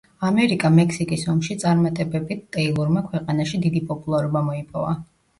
ამერიკა-მექსიკის 0.27 1.25
ომში 1.33 1.57
წარმატებებით 1.63 2.41
ტეილორმა 2.57 3.03
ქვეყანაში 3.11 3.59
დიდი 3.67 3.83
პოპულარობა 3.91 4.41
მოიპოვა. 4.49 4.95